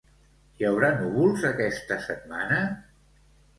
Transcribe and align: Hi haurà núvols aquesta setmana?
Hi 0.61 0.65
haurà 0.69 0.89
núvols 1.01 1.45
aquesta 1.51 2.01
setmana? 2.09 2.61